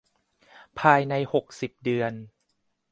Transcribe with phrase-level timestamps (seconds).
[0.79, 2.13] ภายใน หกสิบ เดือน